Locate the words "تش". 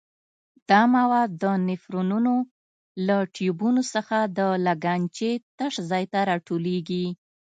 5.57-5.73